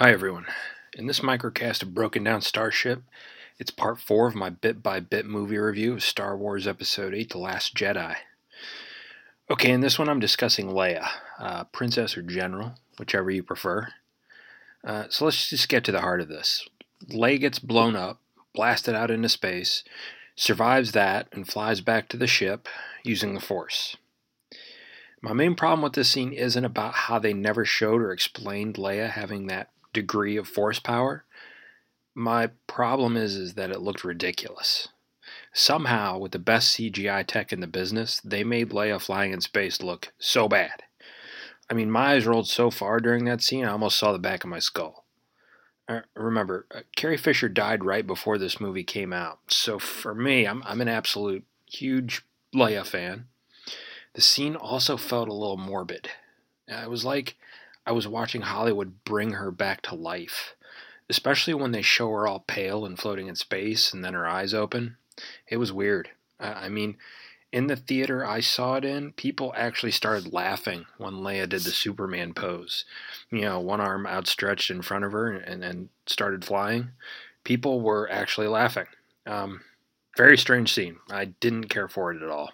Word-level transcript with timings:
Hi, 0.00 0.10
everyone. 0.10 0.46
In 0.98 1.06
this 1.06 1.20
microcast 1.20 1.80
of 1.82 1.94
Broken 1.94 2.24
Down 2.24 2.40
Starship, 2.40 3.04
it's 3.60 3.70
part 3.70 4.00
four 4.00 4.26
of 4.26 4.34
my 4.34 4.50
bit 4.50 4.82
by 4.82 4.98
bit 4.98 5.24
movie 5.24 5.56
review 5.56 5.92
of 5.92 6.02
Star 6.02 6.36
Wars 6.36 6.66
Episode 6.66 7.14
8 7.14 7.30
The 7.30 7.38
Last 7.38 7.76
Jedi. 7.76 8.16
Okay, 9.48 9.70
in 9.70 9.82
this 9.82 9.96
one, 9.96 10.08
I'm 10.08 10.18
discussing 10.18 10.66
Leia, 10.66 11.06
uh, 11.38 11.62
Princess 11.70 12.16
or 12.16 12.22
General, 12.22 12.74
whichever 12.98 13.30
you 13.30 13.44
prefer. 13.44 13.86
Uh, 14.82 15.04
so 15.10 15.26
let's 15.26 15.48
just 15.48 15.68
get 15.68 15.84
to 15.84 15.92
the 15.92 16.00
heart 16.00 16.20
of 16.20 16.26
this. 16.26 16.68
Leia 17.08 17.38
gets 17.38 17.60
blown 17.60 17.94
up, 17.94 18.18
blasted 18.52 18.96
out 18.96 19.12
into 19.12 19.28
space, 19.28 19.84
survives 20.34 20.90
that, 20.90 21.28
and 21.30 21.46
flies 21.46 21.80
back 21.80 22.08
to 22.08 22.16
the 22.16 22.26
ship 22.26 22.66
using 23.04 23.34
the 23.34 23.40
Force. 23.40 23.96
My 25.22 25.32
main 25.32 25.54
problem 25.54 25.82
with 25.82 25.92
this 25.92 26.10
scene 26.10 26.32
isn't 26.32 26.64
about 26.64 26.94
how 26.94 27.20
they 27.20 27.32
never 27.32 27.64
showed 27.64 28.02
or 28.02 28.10
explained 28.10 28.74
Leia 28.74 29.08
having 29.08 29.46
that 29.46 29.70
degree 29.94 30.36
of 30.36 30.46
force 30.46 30.78
power. 30.78 31.24
My 32.14 32.50
problem 32.66 33.16
is 33.16 33.34
is 33.36 33.54
that 33.54 33.70
it 33.70 33.80
looked 33.80 34.04
ridiculous. 34.04 34.88
Somehow, 35.52 36.18
with 36.18 36.32
the 36.32 36.38
best 36.38 36.76
CGI 36.76 37.26
tech 37.26 37.52
in 37.52 37.60
the 37.60 37.66
business, 37.66 38.20
they 38.24 38.44
made 38.44 38.70
Leia 38.70 39.00
flying 39.00 39.32
in 39.32 39.40
space 39.40 39.80
look 39.80 40.12
so 40.18 40.48
bad. 40.48 40.82
I 41.70 41.74
mean, 41.74 41.90
my 41.90 42.12
eyes 42.12 42.26
rolled 42.26 42.48
so 42.48 42.70
far 42.70 43.00
during 43.00 43.24
that 43.24 43.40
scene, 43.40 43.64
I 43.64 43.70
almost 43.70 43.96
saw 43.96 44.12
the 44.12 44.18
back 44.18 44.44
of 44.44 44.50
my 44.50 44.58
skull. 44.58 45.04
Uh, 45.88 46.00
remember, 46.14 46.66
uh, 46.74 46.80
Carrie 46.96 47.16
Fisher 47.16 47.48
died 47.48 47.84
right 47.84 48.06
before 48.06 48.38
this 48.38 48.60
movie 48.60 48.84
came 48.84 49.12
out, 49.12 49.38
so 49.48 49.78
for 49.78 50.14
me, 50.14 50.46
I'm, 50.46 50.62
I'm 50.66 50.80
an 50.80 50.88
absolute 50.88 51.44
huge 51.66 52.22
Leia 52.54 52.84
fan. 52.84 53.26
The 54.14 54.20
scene 54.20 54.56
also 54.56 54.96
felt 54.96 55.28
a 55.28 55.32
little 55.32 55.56
morbid. 55.56 56.08
It 56.66 56.88
was 56.88 57.04
like 57.04 57.36
I 57.86 57.92
was 57.92 58.08
watching 58.08 58.42
Hollywood 58.42 59.04
bring 59.04 59.32
her 59.32 59.50
back 59.50 59.82
to 59.82 59.94
life, 59.94 60.54
especially 61.08 61.54
when 61.54 61.72
they 61.72 61.82
show 61.82 62.10
her 62.10 62.26
all 62.26 62.40
pale 62.40 62.84
and 62.84 62.98
floating 62.98 63.28
in 63.28 63.36
space 63.36 63.92
and 63.92 64.04
then 64.04 64.14
her 64.14 64.26
eyes 64.26 64.54
open. 64.54 64.96
It 65.48 65.58
was 65.58 65.72
weird. 65.72 66.10
I 66.40 66.68
mean, 66.68 66.96
in 67.52 67.68
the 67.68 67.76
theater 67.76 68.26
I 68.26 68.40
saw 68.40 68.74
it 68.74 68.84
in, 68.84 69.12
people 69.12 69.54
actually 69.56 69.92
started 69.92 70.32
laughing 70.32 70.86
when 70.98 71.14
Leia 71.14 71.48
did 71.48 71.60
the 71.62 71.70
Superman 71.70 72.34
pose. 72.34 72.84
You 73.30 73.42
know, 73.42 73.60
one 73.60 73.80
arm 73.80 74.06
outstretched 74.06 74.70
in 74.70 74.82
front 74.82 75.04
of 75.04 75.12
her 75.12 75.30
and 75.30 75.62
then 75.62 75.90
started 76.06 76.44
flying. 76.44 76.90
People 77.44 77.80
were 77.80 78.10
actually 78.10 78.48
laughing. 78.48 78.86
Um, 79.26 79.60
very 80.16 80.36
strange 80.36 80.72
scene. 80.72 80.96
I 81.10 81.26
didn't 81.26 81.68
care 81.68 81.88
for 81.88 82.12
it 82.12 82.22
at 82.22 82.28
all. 82.28 82.50